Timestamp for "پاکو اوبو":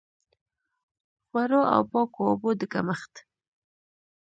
1.91-2.49